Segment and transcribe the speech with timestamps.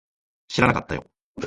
[0.47, 1.09] 知らなかったよ